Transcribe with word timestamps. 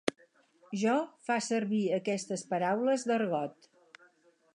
Jo 0.83 0.93
fa 1.27 1.35
servir 1.47 1.81
aquestes 1.97 2.45
paraules 2.55 3.05
d'argot! 3.13 3.69